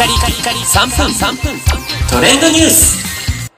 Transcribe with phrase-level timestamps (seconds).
[0.00, 1.60] カリカリカリ3分3分
[2.08, 3.50] トレンドニュース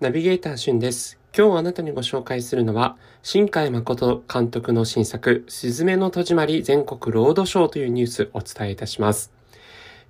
[0.00, 1.18] ナビゲーターしゅんです。
[1.36, 9.30] 今日あなたにご紹介するのは、新海誠監督の新作、すずめの戸締まり全国ロードショーというニュースをお伝えいたします。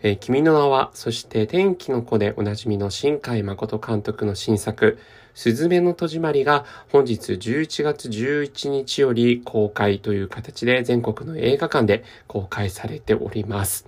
[0.01, 4.97] えー、君の名は、そして天気の子でおなじみの新海誠監督の新作、
[5.35, 13.87] すずめの戸締まりが本日11月11日より公開という形で全国の映画館で公開されております。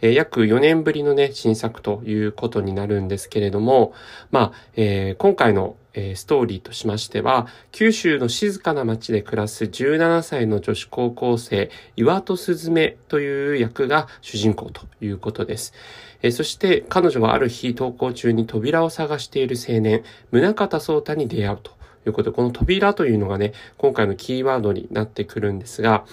[0.00, 3.94] えー、約4年ぶりのね、新作ということになるんですけれども、
[4.30, 15.74] まあ、えー、今回のえストーリーとしましては、九州の静かな町で暮らす17歳の女子高校生、岩戸すずめという役が主人公ということです。
[16.22, 21.81] えそして彼女はある日登校中に扉を探している青年、宗像聡太に出会うと。
[22.04, 26.04] ということで、この扉というのがね、今回のキーワードになってくるんですが、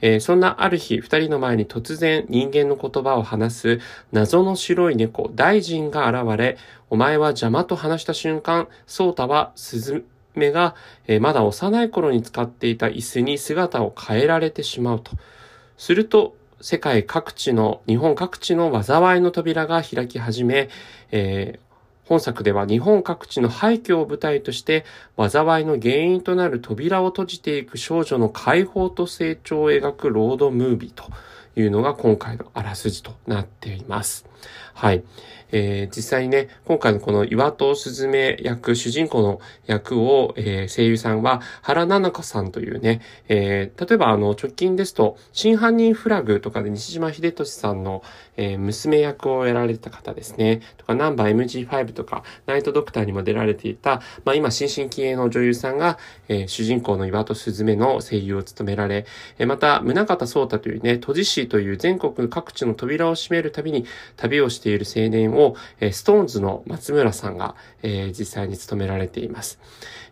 [0.00, 3.80] えー、そんなある日、二人の前に突然人間の言葉を話す
[4.12, 6.58] 謎の白い猫、大臣が現れ、
[6.90, 10.74] お前は邪魔と話した瞬間、ソータはスズメが、
[11.06, 15.12] えー、まだ幼い頃に使っていた椅子に姿を変えられてしまうと。
[15.78, 20.68] すると、世界各地の、日本各地の災いの扉が開き始め、
[21.10, 21.65] えー、
[22.08, 24.84] 本作では日本各地の廃墟を舞台として
[25.16, 31.04] 災いの原因となる扉を閉じていく少女の解放と成長を描くロードムービーと。
[31.56, 34.26] いうのが今回のあらすじとなっています。
[34.74, 35.02] はい。
[35.52, 48.02] えー、実際にね、今回のこの岩戸すずめ役、主人公の役を、えー、声優さんは原菜々子さんというね、えー、例えばあの直近ですと、真犯人フラグとかで西島秀俊さんの、
[48.36, 59.06] えー、娘役をやられた方ですね、とかナンバー MG5 とか、ナイトドクターにも出られていた、まあ今新進気鋭の女優さんが、えー、主人公の岩戸すずめの声優を務められ、
[59.38, 69.58] えー、また、宗像聡太というね、都知事という全国各地の扉を閉めるたびに旅をしている青年を、えー、ストーンズの松村さんが、えー、実際に務められています。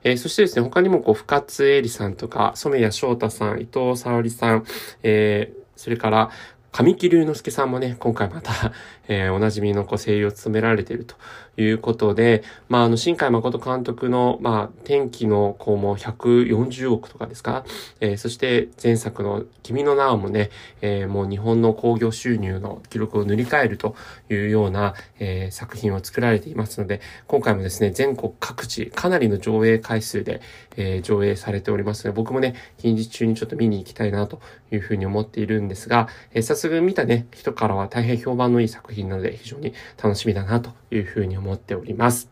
[0.04, 4.64] えー、そしてですね、他にもこう、深津絵里さんとか、染谷翔太さん、伊藤沙織さん、
[5.02, 6.30] えー、それから、
[6.76, 8.72] 神木隆之介さんもね、今回また
[9.06, 11.14] えー、おなじみのこう声優を務められていると
[11.56, 17.64] いうことで、まあ、あの、新海誠監督の、まあ、天気の子も140億とかですか、
[18.00, 23.94] えー、そして前作の君の名はもね、えー、もう日本の興行収入の記録を塗り替えると
[24.30, 30.40] いうような、えー、作品を作られていますので、今回もですね、全国各地、かなりの上映回数で、
[30.76, 34.40] えー、上映されておりますので、僕もね、近日中にちょっと見に行きたいなと
[34.72, 42.30] いうふうに思っているんですが、えー、早速すぐ見たね、人からは大変評判のいい作品品なので非常に楽しみだなというふうに思っております。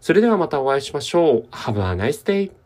[0.00, 1.46] それではまたお会いしましょう。
[1.50, 2.65] Have a nice day!